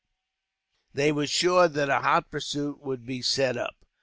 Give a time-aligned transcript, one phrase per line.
[0.95, 3.75] They were sure that a hot pursuit would be set up.